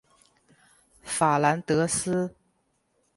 [1.03, 2.33] 法兰德斯。